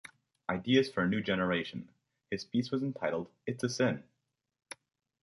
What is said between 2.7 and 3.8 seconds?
was entitled "It's a